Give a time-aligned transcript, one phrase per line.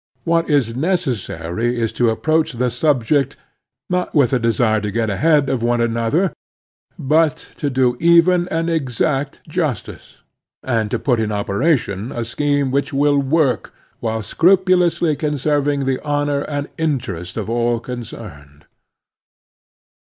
[0.23, 3.35] What is necessary is to approach the sub ject,
[3.87, 6.33] not with a desire to get ahead of one another,
[6.97, 10.23] but to do even and exact justice,
[10.63, 15.99] and to put into operation a scheme which will work, while scrupu lously conserving the
[16.03, 18.65] honor and interest of all concerned.